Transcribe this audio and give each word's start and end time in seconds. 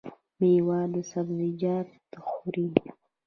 میوه 0.39 0.79
او 0.93 1.01
سبزیجات 1.11 1.89
خورئ؟ 2.27 2.67